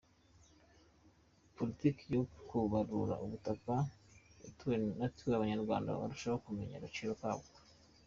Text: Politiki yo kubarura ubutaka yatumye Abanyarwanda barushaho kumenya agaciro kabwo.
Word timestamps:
Politiki 1.55 2.03
yo 2.15 2.23
kubarura 2.47 3.15
ubutaka 3.23 3.73
yatumye 4.43 5.33
Abanyarwanda 5.37 5.97
barushaho 5.99 6.37
kumenya 6.45 6.75
agaciro 6.77 7.13
kabwo. 7.21 7.49